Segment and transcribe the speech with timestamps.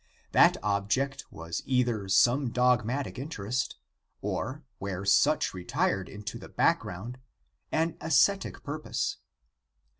[0.31, 3.75] That object was either some dogmatic interest,
[4.23, 7.19] or, where such retired into the back ground,
[7.71, 9.17] an ascetic purpose.